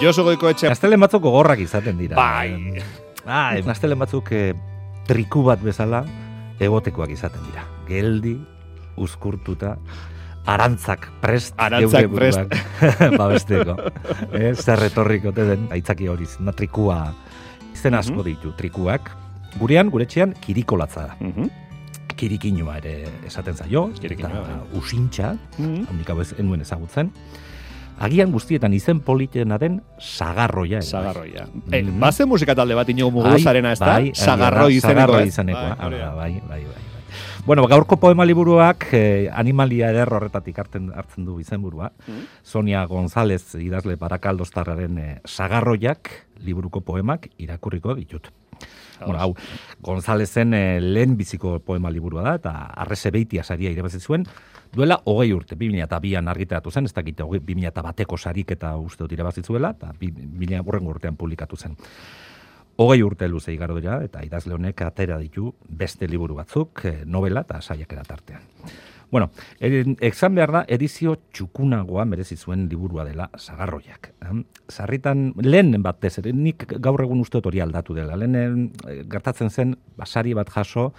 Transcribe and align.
Josu 0.00 0.22
goiko 0.26 0.48
etxe. 0.52 0.68
Astelen 0.70 1.00
batzuk 1.02 1.22
gogorrak 1.24 1.60
izaten 1.64 1.98
dira. 1.98 2.16
Bai. 2.18 2.78
Ah, 3.26 3.50
astelen 3.72 3.98
batzuk 3.98 4.30
eh, 4.36 4.52
triku 5.08 5.42
bat 5.48 5.62
bezala 5.64 6.04
egotekoak 6.62 7.10
izaten 7.14 7.42
dira. 7.48 7.64
Geldi, 7.88 8.36
uzkurtuta, 9.00 9.74
arantzak 10.48 11.08
prest. 11.22 11.54
Arantzak 11.60 12.06
geure 12.06 12.30
buruak 12.30 12.54
babesteko. 13.20 13.76
eh, 14.38 14.52
zer 14.54 14.78
retorriko 14.86 15.32
te 15.34 15.44
den, 15.50 15.66
aitzaki 15.74 16.08
hori, 16.08 16.28
na 16.40 16.52
trikua, 16.54 17.00
izen 17.74 17.94
asko 17.98 18.20
Mhm. 18.22 18.24
ditu, 18.30 18.52
trikuak. 18.58 19.10
Gurean, 19.58 19.90
gure 19.90 20.04
etxean, 20.06 20.34
kirikolatza 20.44 21.08
da. 21.08 21.16
Mhm. 21.20 21.50
Kirikinua 22.18 22.78
ere 22.78 23.04
esaten 23.26 23.54
zaio, 23.54 23.90
eta 24.02 24.28
bai. 24.28 24.56
usintxa, 24.74 25.36
Mhm. 25.58 26.06
hau 26.08 26.20
ez 26.20 26.34
enuen 26.38 26.60
ezagutzen. 26.60 27.12
Agian 28.00 28.30
guztietan 28.32 28.72
izen 28.74 29.00
politena 29.00 29.58
den 29.58 29.82
sagarroia. 29.98 30.78
ere 30.78 30.86
bai. 30.86 30.90
Sagarroia. 30.90 31.46
Eh, 31.72 31.82
Mhm. 31.82 32.00
baze 32.00 32.26
musika 32.26 32.54
talde 32.54 32.74
bat 32.74 32.88
inogu 32.88 33.10
muguzarena, 33.22 33.72
ez 33.72 33.78
da? 33.80 33.86
Bai, 33.86 34.12
Sagarroi 34.14 34.72
egia 34.76 34.80
da, 34.86 34.92
izeneko, 34.92 35.00
sagarroi 35.00 35.22
ez? 35.22 35.28
izenekoa. 35.34 35.74
Bai. 35.76 35.90
Bai, 35.90 36.00
bai, 36.16 36.40
bai, 36.48 36.64
bai. 36.64 36.82
Bueno, 37.46 37.66
gaurko 37.66 37.96
poema 37.96 38.24
liburuak 38.26 38.88
eh, 38.92 39.30
animalia 39.32 39.90
eder 39.90 40.12
horretatik 40.12 40.58
hartzen, 40.58 40.92
hartzen 40.94 41.24
du 41.24 41.40
izenburua. 41.40 41.92
Mhm. 42.06 42.24
Sonia 42.42 42.84
González 42.86 43.54
idazle 43.54 43.96
barakaldostarraren 43.96 44.98
eh, 44.98 45.20
sagarroiak 45.24 46.10
liburuko 46.44 46.82
poemak 46.82 47.28
irakurriko 47.38 47.94
ditut. 47.94 48.28
Bueno, 49.04 49.20
hau, 49.20 49.34
Gonzalezen 49.80 50.54
eh, 50.54 50.80
lehen 50.80 51.16
biziko 51.16 51.58
poema 51.60 51.90
liburua 51.90 52.22
da, 52.22 52.34
eta 52.40 52.52
arrese 52.82 53.12
beitia 53.14 53.44
saria 53.44 53.70
irabazi 53.70 54.00
zuen, 54.00 54.24
duela 54.74 55.00
hogei 55.04 55.32
urte, 55.32 55.56
2002an 55.56 56.28
argitaratu 56.28 56.70
zen, 56.70 56.86
ez 56.90 56.94
dakit, 56.94 57.20
hogei- 57.20 57.40
2000 57.40 57.82
bateko 57.82 58.18
sarik 58.18 58.50
eta 58.56 58.74
uste 58.76 59.04
dut 59.04 59.12
irabazi 59.12 59.42
zuela, 59.42 59.70
eta 59.70 59.92
2000 60.00 60.64
urrengo 60.66 60.90
urtean 60.90 61.16
publikatu 61.16 61.56
zen. 61.56 61.76
Hogei 62.78 63.02
urte 63.02 63.28
luze 63.28 63.52
igaro 63.52 63.74
dira, 63.78 64.02
eta 64.04 64.22
idazle 64.22 64.54
honek 64.54 64.82
atera 64.82 65.18
ditu 65.18 65.52
beste 65.68 66.06
liburu 66.08 66.34
batzuk, 66.34 66.84
eh, 66.84 67.02
novela 67.06 67.40
eta 67.46 67.60
saiakera 67.60 68.04
tartean. 68.06 68.42
Bueno, 69.10 69.30
exan 69.58 70.34
behar 70.36 70.52
da, 70.52 70.62
edizio 70.68 71.14
txukunagoa 71.32 72.04
merezi 72.04 72.36
zuen 72.36 72.66
liburua 72.68 73.06
dela 73.08 73.30
sagarroiak. 73.38 74.10
Sarritan, 74.68 75.30
lehen 75.40 75.72
batez, 75.82 76.18
nik 76.36 76.66
gaur 76.76 77.02
egun 77.02 77.22
uste 77.24 77.40
hori 77.40 77.62
aldatu 77.64 77.96
dela. 77.96 78.18
Lehen 78.20 78.36
eh, 78.36 79.04
gertatzen 79.08 79.48
zen, 79.48 79.76
basari 79.96 80.34
bat 80.36 80.50
jaso, 80.52 80.90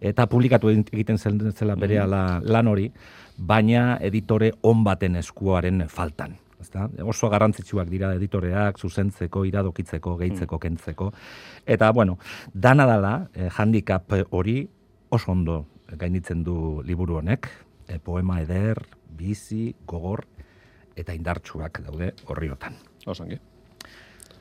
eta 0.00 0.26
publikatu 0.26 0.72
egiten 0.72 1.18
zen 1.18 1.52
zela 1.52 1.76
bere 1.76 2.00
lan 2.06 2.68
hori, 2.68 2.88
baina 3.36 3.98
editore 4.00 4.52
on 4.62 4.82
baten 4.84 5.20
eskuaren 5.20 5.84
faltan. 5.88 6.38
Ezta? 6.62 6.86
Oso 7.04 7.28
garrantzitsuak 7.28 7.88
dira 7.90 8.12
editoreak, 8.14 8.78
zuzentzeko, 8.78 9.44
iradokitzeko, 9.44 10.16
gehitzeko, 10.20 10.58
kentzeko. 10.62 11.10
Eta, 11.66 11.90
bueno, 11.92 12.18
dana 12.54 12.86
dala, 12.86 13.14
eh, 13.34 13.50
handicap 13.50 14.14
hori 14.30 14.62
oso 15.10 15.32
ondo 15.32 15.66
gainitzen 15.98 16.42
du 16.44 16.82
liburu 16.86 17.18
honek. 17.20 17.48
Eh, 17.88 17.98
poema 18.02 18.40
eder, 18.40 18.78
bizi, 19.18 19.74
gogor, 19.86 20.24
eta 20.96 21.14
indartsuak 21.14 21.82
daude 21.86 22.12
horriotan. 22.26 22.76
Osongi. 23.06 23.38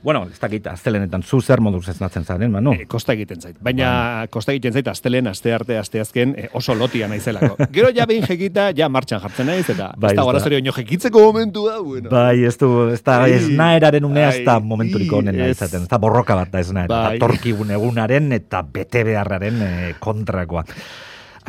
Bueno, 0.04 0.24
ez 0.26 0.40
dakit, 0.42 0.66
aztelenetan 0.66 1.22
zu 1.22 1.38
zer 1.46 1.62
moduz 1.62 1.84
ez 1.92 2.00
natzen 2.02 2.24
zaren, 2.26 2.50
Manu? 2.52 2.72
Eh, 2.74 2.88
kosta 2.90 3.14
egiten 3.14 3.38
zait. 3.42 3.58
Baina 3.62 4.26
kosta 4.34 4.50
egiten 4.52 4.74
zait 4.74 4.88
astelen, 4.90 5.28
aste 5.30 5.52
arte, 5.54 5.76
aste 5.78 6.02
azken 6.02 6.34
eh, 6.42 6.48
oso 6.58 6.74
lotia 6.74 7.06
naizelako. 7.08 7.68
Gero 7.76 7.92
ja 7.94 8.08
behin 8.10 8.26
jekita, 8.26 8.72
ja 8.74 8.90
martxan 8.90 9.22
jartzen 9.22 9.46
naiz, 9.52 9.68
eta 9.70 9.92
Bai, 9.98 10.10
ez 10.10 10.16
da 10.16 10.16
ez 10.16 10.18
da. 10.18 10.26
gorazorio 10.32 10.58
ino 10.64 10.74
jekitzeko 10.74 11.22
momentu 11.28 11.68
da, 11.68 11.78
bueno. 11.86 12.10
Bai, 12.10 12.44
ez 12.50 12.56
du, 12.58 12.72
ez 12.96 13.04
da, 13.06 13.20
ez 13.30 13.46
naeraren 13.54 14.06
unea 14.10 14.32
ez 14.34 14.42
da 14.48 14.56
ai, 14.58 14.66
momenturik 14.74 15.14
onena 15.14 15.46
ez. 15.46 15.60
izaten, 15.60 15.86
ez 15.86 15.94
da 15.94 16.02
borroka 16.02 16.36
bat 16.40 16.50
da 16.50 16.66
ez 16.66 16.72
naera, 16.74 17.04
Bai. 17.12 17.20
torkigun 17.22 17.70
egunaren 17.78 18.32
eta 18.40 18.64
bete 18.66 19.04
beharraren 19.06 19.62
eh, 19.68 19.94
kontrakoa. 20.02 20.66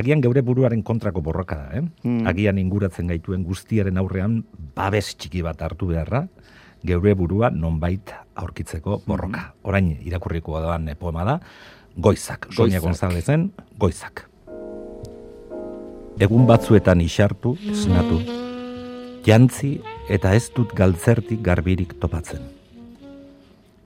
Agian 0.00 0.22
geure 0.24 0.40
buruaren 0.40 0.80
kontrako 0.82 1.20
borroka 1.20 1.58
da, 1.58 1.68
eh? 1.76 1.82
Hmm. 2.04 2.24
Agian 2.28 2.58
inguratzen 2.58 3.10
gaituen 3.12 3.44
guztiaren 3.44 4.00
aurrean 4.00 4.40
babes 4.76 5.12
txiki 5.12 5.42
bat 5.44 5.60
hartu 5.60 5.90
beharra, 5.90 6.24
geure 6.84 7.12
burua 7.14 7.50
nonbait 7.52 8.14
aurkitzeko 8.34 9.02
borroka. 9.06 9.52
Orain 9.68 9.92
irakurriko 10.00 10.58
doan 10.60 10.88
poema 10.98 11.26
da, 11.28 11.38
Goizak, 11.96 12.48
Sonia. 12.56 12.80
Gonzalezen, 12.80 13.50
Goizak. 13.78 14.28
Egun 16.22 16.46
batzuetan 16.48 17.00
isartu, 17.04 17.56
esnatu, 17.72 18.20
jantzi 19.26 19.74
eta 20.12 20.32
ez 20.36 20.48
dut 20.56 20.72
galtzertik 20.76 21.42
garbirik 21.44 21.98
topatzen. 22.00 22.40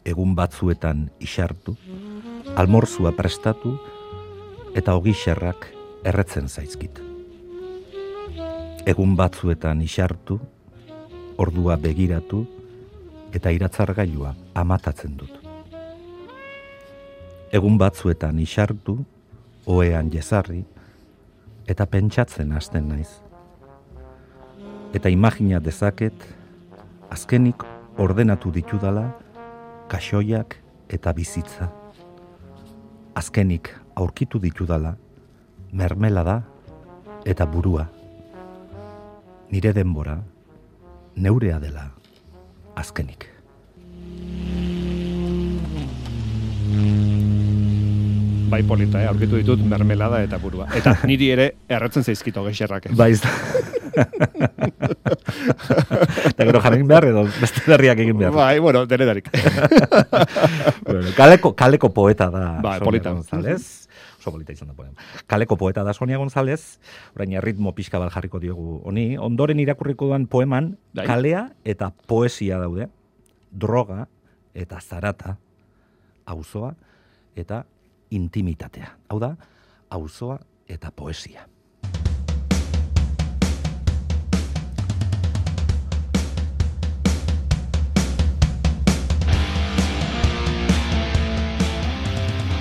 Egun 0.06 0.37
batzuetan 0.39 1.09
isartu, 1.19 1.75
almorzua 2.55 3.11
prestatu 3.16 3.75
eta 4.77 4.95
ogixerrak 4.95 5.76
erretzen 6.05 6.49
zaizkit. 6.49 7.01
Egun 8.87 9.17
batzuetan 9.17 9.81
isartu, 9.83 10.39
ordua 11.39 11.77
begiratu 11.77 12.45
eta 13.34 13.51
iratzargailua 13.51 14.34
amatatzen 14.55 15.17
dut. 15.19 15.43
Egun 17.53 17.79
batzuetan 17.79 18.39
isartu, 18.39 18.99
oean 19.67 20.11
jezarri 20.12 20.65
eta 21.67 21.87
pentsatzen 21.87 22.53
hasten 22.53 22.89
naiz 22.89 23.27
eta 24.97 25.11
imagina 25.13 25.59
dezaket 25.61 26.15
azkenik 27.11 27.65
ordenatu 27.99 28.53
ditudala 28.55 29.11
kaxoiak 29.91 30.57
eta 30.89 31.13
bizitza. 31.13 31.69
Azkenik 33.17 33.69
aurkitu 33.97 34.39
ditudala 34.39 34.95
mermelada 35.72 36.43
eta 37.25 37.47
burua. 37.47 37.88
Nire 39.50 39.72
denbora 39.72 40.19
neurea 41.16 41.59
dela 41.60 41.91
azkenik. 42.77 43.27
Bai 48.47 48.62
polita, 48.62 49.00
eh? 49.03 49.09
aurkitu 49.10 49.41
ditut 49.41 49.62
mermelada 49.66 50.21
eta 50.22 50.38
burua. 50.38 50.69
Eta 50.77 50.94
niri 51.10 51.31
ere 51.34 51.47
erretzen 51.69 52.06
zaizkito 52.06 52.44
geixerrak. 52.47 52.91
Baiz. 52.97 53.22
Eta 56.27 56.44
gero 56.44 56.60
jarrin 56.60 56.87
behar 56.88 57.06
edo 57.09 57.22
beste 57.41 57.62
berriak 57.66 57.98
egin 58.04 58.19
behar. 58.21 58.34
Bai, 58.37 58.59
bueno, 58.60 58.87
denedarik. 58.87 59.31
Bueno, 60.87 61.10
kaleko, 61.16 61.50
kaleko 61.59 61.88
poeta 61.93 62.28
da 62.31 62.60
Bai, 62.62 62.78
polita. 62.81 63.10
González. 63.10 63.86
Oso 64.27 64.35
polita 64.35 64.51
izan 64.51 64.67
da 64.67 64.75
poema. 64.75 64.99
Kaleko 65.31 65.55
poeta 65.55 65.85
da 65.87 65.93
Sonia 65.95 66.19
González, 66.19 66.81
orain 67.15 67.37
erritmo 67.39 67.71
pixka 67.79 68.01
bat 68.03 68.11
jarriko 68.11 68.41
diogu 68.43 68.81
honi. 68.83 69.15
Ondoren 69.23 69.61
irakurriko 69.63 70.09
duan 70.11 70.27
poeman, 70.27 70.73
Bai. 70.99 71.07
kalea 71.07 71.45
eta 71.63 71.93
poesia 72.11 72.59
daude, 72.59 72.89
droga 73.53 74.09
eta 74.53 74.81
zarata, 74.83 75.37
auzoa 76.27 76.75
eta 77.37 77.63
intimitatea. 78.11 78.97
Hau 79.07 79.21
da, 79.23 79.37
auzoa 79.95 80.41
eta 80.67 80.91
poesia. 80.91 81.47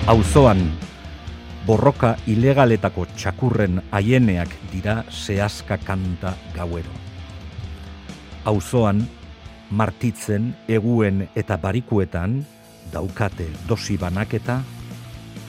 Auzoan 0.06 0.85
borroka 1.66 2.14
ilegaletako 2.30 3.08
txakurren 3.18 3.80
haieneak 3.90 4.52
dira 4.70 5.00
zehazka 5.10 5.78
kanta 5.82 6.36
gauero. 6.54 6.94
Auzoan 8.46 9.02
martitzen, 9.70 10.52
eguen 10.68 11.26
eta 11.34 11.56
barikuetan 11.58 12.38
daukate 12.92 13.48
dosi 13.68 13.98
banaketa 13.98 14.60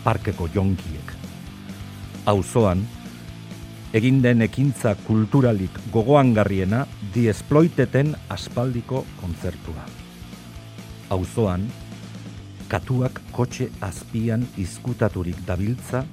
parkeko 0.04 0.50
jonkiek. 0.56 1.14
Auzoan 2.26 2.82
egin 3.94 4.24
den 4.24 4.42
ekintza 4.42 4.96
kulturalik 5.06 5.78
gogoangarriena 5.94 6.86
di 7.14 7.28
esploiteten 7.30 8.16
aspaldiko 8.34 9.06
kontzertua. 9.22 9.86
Auzoan 11.14 11.70
katuak 12.68 13.22
kotxe 13.32 13.70
azpian 13.80 14.44
izkutaturik 14.60 15.40
dabiltza, 15.48 16.04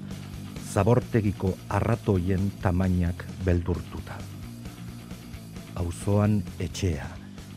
zabortegiko 0.71 1.51
arratoien 1.69 2.51
tamainak 2.63 3.25
beldurtuta. 3.47 4.19
Auzoan 5.83 6.41
etxea, 6.63 7.09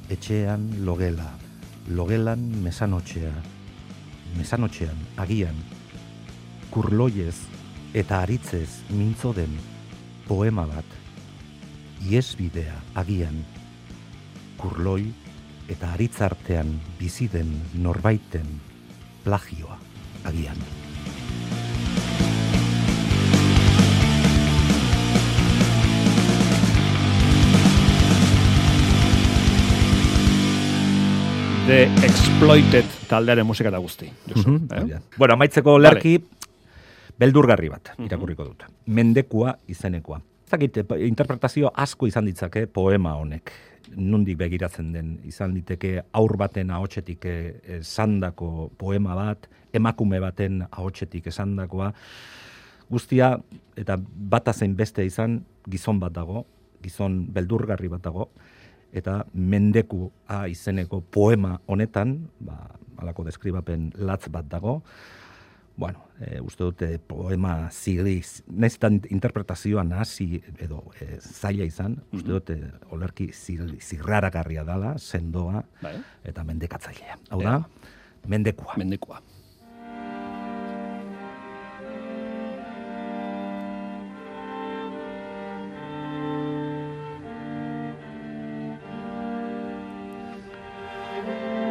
etxean 0.09 0.65
logela, 0.85 1.29
logelan 1.93 2.41
mesanotxea, 2.63 3.33
mesanotxean 4.37 4.97
agian, 5.21 5.59
kurloiez 6.73 7.35
eta 7.93 8.23
aritzez 8.25 8.81
mintzo 8.89 9.33
den 9.37 9.53
poema 10.27 10.65
bat, 10.69 10.89
iesbidea 12.09 12.81
agian, 12.97 13.43
kurloi 14.57 15.13
eta 15.69 15.93
aritzartean 15.93 16.73
bizi 16.97 17.29
den 17.29 17.53
norbaiten 17.77 18.49
plagioa 19.27 19.75
agian. 20.23 20.55
The 31.67 31.83
Exploited 32.07 32.85
taldearen 33.11 33.43
musika 33.45 33.69
da 33.73 33.79
guzti. 33.83 34.07
Josu, 34.29 34.49
Mhm, 34.49 34.67
eh? 34.71 34.79
hori 34.79 34.89
da. 34.93 35.01
Bueno, 35.17 35.33
amaitzeko 35.33 35.73
lerki, 35.79 36.13
beldurgarri 37.19 37.69
bat, 37.69 37.89
irakurriko 37.99 38.45
dut. 38.45 38.63
Mendekua 38.85 39.57
izenekoa. 39.67 40.21
Zakit, 40.49 40.77
interpretazio 41.03 41.71
asko 41.75 42.07
izan 42.07 42.25
ditzake 42.25 42.67
poema 42.67 43.15
honek. 43.19 43.51
Nundik 43.95 44.37
begiratzen 44.39 44.91
den, 44.91 45.13
izan 45.27 45.53
diteke 45.55 46.01
aur 46.17 46.35
baten 46.37 46.71
ahotsetik 46.75 47.25
eh, 47.25 47.53
esandako 47.79 48.69
poema 48.77 49.15
bat, 49.15 49.47
emakume 49.73 50.19
baten 50.19 50.63
ahotsetik 50.67 51.29
esandakoa. 51.31 51.93
Guztia, 52.89 53.33
eta 53.75 53.97
bata 53.99 54.53
zein 54.53 54.75
beste 54.75 55.05
izan, 55.05 55.41
gizon 55.69 55.99
bat 55.99 56.15
dago, 56.15 56.45
gizon 56.83 57.25
beldurgarri 57.33 57.89
bat 57.91 58.03
dago, 58.03 58.29
eta 58.95 59.21
mendeku 59.33 60.11
a 60.27 60.45
izeneko 60.47 61.01
poema 61.11 61.57
honetan, 61.67 62.17
ba, 62.39 62.57
alako 62.97 63.27
deskribapen 63.27 63.91
latz 63.99 64.27
bat 64.33 64.47
dago, 64.49 64.81
bueno, 65.77 65.99
e, 66.19 66.41
uste 66.41 66.65
dute 66.65 66.87
poema 66.97 67.69
zigri, 67.69 68.17
nahiz 68.49 68.75
eta 68.79 68.89
interpretazioa 69.13 69.83
nahasi 69.85 70.41
edo 70.57 70.81
e, 70.99 71.19
zaila 71.21 71.67
izan, 71.69 71.99
uste 72.11 72.33
dute 72.33 72.57
olerki 72.89 73.29
zirraragarria 73.31 74.65
dala, 74.65 74.95
sendoa, 74.97 75.61
Bai. 75.83 75.93
eta 76.25 76.43
mendekatzailea. 76.43 77.19
Hau 77.29 77.41
da, 77.45 77.59
mendekua. 78.25 78.73
Mendekua. 78.81 79.21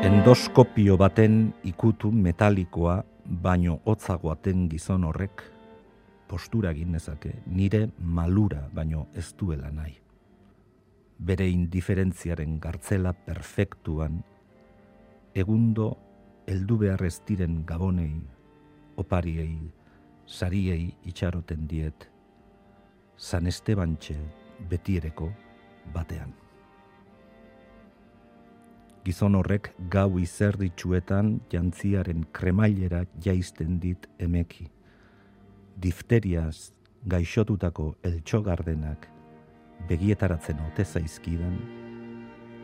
Endoskopio 0.07 0.95
baten 1.01 1.49
ikutu 1.67 2.13
metalikoa 2.15 3.01
baino 3.43 3.81
hotzagoaten 3.85 4.67
gizon 4.71 5.05
horrek 5.05 5.43
postura 6.29 6.73
egin 6.75 6.93
nezake 6.97 7.33
nire 7.47 7.87
malura 7.99 8.69
baino 8.75 9.07
ez 9.15 9.33
duela 9.39 9.71
nahi. 9.71 9.95
Bere 11.19 11.49
indiferentziaren 11.49 12.59
gartzela 12.61 13.13
perfektuan 13.13 14.23
egundo 15.35 15.91
heldu 16.47 16.79
behar 16.79 17.05
ez 17.05 17.21
diren 17.29 17.63
gabonei, 17.67 18.21
opariei, 18.97 19.73
sariei 20.27 20.95
itxaroten 21.05 21.67
diet, 21.69 22.09
San 23.17 23.47
Estebantxe 23.47 24.17
betiereko 24.71 25.31
batean 25.95 26.35
gizon 29.07 29.37
horrek 29.39 29.69
gau 29.91 30.19
izerditsuetan 30.19 31.29
jantziaren 31.53 32.25
kremailera 32.35 33.05
jaisten 33.23 33.77
dit 33.79 34.07
emeki. 34.19 34.65
Difteriaz 35.79 36.73
gaixotutako 37.07 37.93
eltxogardenak 38.09 39.07
begietaratzen 39.87 40.63
ote 40.65 40.85
zaizkidan 40.85 41.55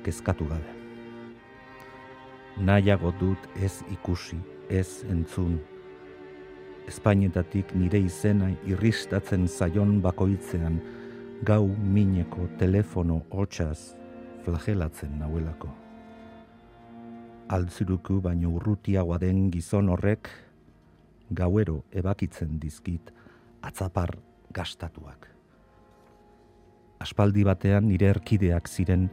kezkatu 0.02 0.48
gabe. 0.50 0.74
Nahiago 2.58 3.12
dut 3.20 3.46
ez 3.62 3.84
ikusi, 3.92 4.40
ez 4.68 5.04
entzun. 5.12 5.60
Espainetatik 6.90 7.70
nire 7.78 8.00
izena 8.02 8.50
irristatzen 8.66 9.46
zaion 9.46 10.00
bakoitzean 10.02 10.80
gau 11.46 11.68
mineko 11.68 12.48
telefono 12.58 13.20
hotsaz 13.30 13.94
flagelatzen 14.42 15.14
nauelako 15.22 15.70
altzuruku 17.48 18.20
baino 18.20 18.50
urrutiagoa 18.56 19.18
den 19.20 19.50
gizon 19.50 19.88
horrek 19.88 20.28
gauero 21.34 21.82
ebakitzen 21.92 22.58
dizkit 22.60 23.12
atzapar 23.62 24.16
gastatuak. 24.52 25.28
Aspaldi 27.00 27.44
batean 27.44 27.88
nire 27.88 28.10
erkideak 28.12 28.68
ziren 28.68 29.08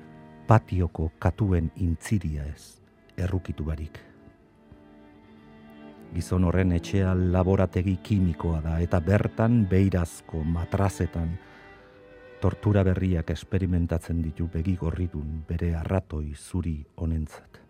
patioko 0.47 1.11
katuen 1.19 1.71
intziria 1.75 2.45
ez, 2.45 2.81
errukitu 3.17 3.65
barik. 3.65 3.99
Gizon 6.13 6.43
horren 6.49 6.73
etxea 6.73 7.13
laborategi 7.13 7.95
kimikoa 8.03 8.61
da 8.65 8.79
eta 8.81 8.99
bertan 8.99 9.61
beirazko 9.69 10.43
matrazetan 10.43 11.37
tortura 12.41 12.83
berriak 12.87 13.29
esperimentatzen 13.35 14.21
ditu 14.25 14.49
begi 14.53 14.75
gorridun 14.79 15.43
bere 15.47 15.73
arratoi 15.75 16.33
zuri 16.33 16.77
honentzat 16.97 17.68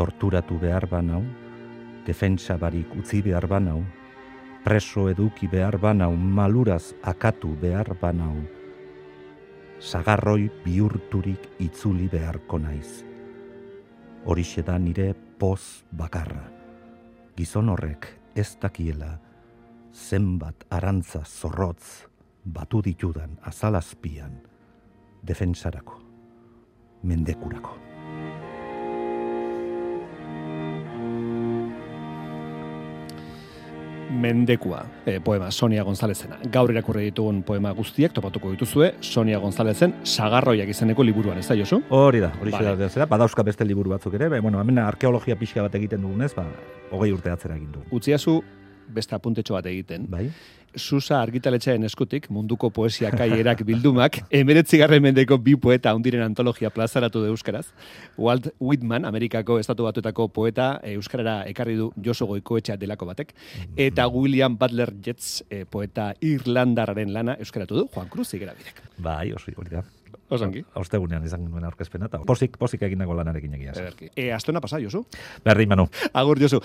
torturatu 0.00 0.56
behar 0.56 0.86
banau, 0.88 1.20
defensa 2.06 2.56
barik 2.56 2.88
utzi 2.96 3.20
behar 3.20 3.44
banau, 3.44 3.82
preso 4.64 5.10
eduki 5.10 5.44
behar 5.44 5.76
banau, 5.76 6.14
maluraz 6.16 6.94
akatu 7.04 7.50
behar 7.60 7.92
banau, 8.00 8.32
sagarroi 9.76 10.48
bihurturik 10.64 11.50
itzuli 11.60 12.08
beharko 12.08 12.58
naiz. 12.58 13.04
Horixe 14.24 14.64
da 14.64 14.78
nire 14.78 15.12
poz 15.36 15.84
bakarra. 15.92 16.46
Gizon 17.36 17.68
horrek 17.68 18.08
ez 18.34 18.56
dakiela 18.60 19.18
zenbat 19.92 20.64
arantza 20.70 21.26
zorrotz 21.26 22.08
batu 22.44 22.80
ditudan 22.80 23.36
azalazpian 23.44 24.40
defensarako, 25.20 26.00
mendekurako. 27.04 27.89
Mendekua, 34.10 34.84
e, 35.06 35.20
poema 35.20 35.50
Sonia 35.50 35.84
Gonzalezena. 35.86 36.38
Gaur 36.50 36.72
irakurri 36.72 37.04
ditugun 37.08 37.42
poema 37.46 37.70
guztiak 37.76 38.12
topatuko 38.16 38.50
dituzue 38.50 38.94
Sonia 39.00 39.38
Gonzalezen 39.38 39.94
Sagarroiak 40.02 40.68
izeneko 40.68 41.06
liburuan, 41.06 41.38
ez 41.38 41.46
da 41.48 41.54
Josu? 41.54 41.80
Hori 41.94 42.20
da, 42.20 42.32
hori 42.40 42.50
Vale. 42.50 42.74
da, 42.76 42.88
zera, 42.88 43.06
badauzka 43.06 43.44
beste 43.46 43.64
liburu 43.64 43.94
batzuk 43.94 44.14
ere, 44.18 44.28
be, 44.28 44.40
bueno, 44.40 44.60
hemen 44.60 44.82
arkeologia 44.82 45.36
pixka 45.38 45.62
bat 45.62 45.74
egiten 45.78 46.02
dugunez, 46.02 46.32
ba, 46.34 46.46
hogei 46.90 47.12
urte 47.14 47.30
atzera 47.30 47.54
egin 47.54 47.70
du. 47.72 47.84
Utziazu 47.94 48.40
beste 48.90 49.14
apuntetxo 49.14 49.54
bat 49.54 49.66
egiten. 49.70 50.08
Bai? 50.10 50.26
Susa 50.76 51.20
argitaletxearen 51.20 51.84
eskutik, 51.88 52.28
munduko 52.30 52.70
poesia 52.70 53.10
kaierak 53.10 53.64
bildumak, 53.66 54.20
emeretzigarren 54.30 55.02
mendeko 55.02 55.38
bi 55.42 55.56
poeta 55.58 55.94
hundiren 55.96 56.22
antologia 56.22 56.70
plazaratu 56.70 57.22
de 57.24 57.30
euskaraz. 57.32 57.66
Walt 58.18 58.50
Whitman, 58.60 59.04
Amerikako 59.04 59.58
estatu 59.58 59.88
batuetako 59.88 60.28
poeta, 60.28 60.72
e, 60.82 60.94
euskarara 60.94 61.44
ekarri 61.50 61.76
du 61.80 61.90
Josu 62.04 62.28
Goikoetxea 62.30 62.78
delako 62.80 63.10
batek, 63.10 63.34
eta 63.76 64.06
William 64.08 64.58
Butler 64.58 64.94
Yeats, 65.06 65.44
e, 65.50 65.64
poeta 65.64 66.12
irlandarraren 66.20 67.12
lana 67.12 67.38
euskaratu 67.40 67.82
du 67.82 67.88
Juan 67.94 68.08
Cruz 68.08 68.32
Igerabidek. 68.34 68.84
Bai, 68.98 69.32
oso, 69.32 69.50
hori 69.56 69.74
da. 69.74 69.82
Osongi. 70.30 70.62
Ostegunean 70.78 71.24
izan 71.26 71.42
nuen 71.50 71.64
aurkezpena, 71.66 72.06
eta 72.06 72.20
posik, 72.26 72.54
posik 72.60 72.84
egin 72.86 73.00
dago 73.02 73.16
lanarekin 73.18 73.56
egia. 73.58 73.74
E, 74.14 74.28
astona 74.32 74.62
pasa, 74.62 74.78
Josu? 74.82 75.02
Berdin, 75.44 75.68
Manu. 75.72 75.88
Agur, 76.14 76.38
Josu. 76.38 76.60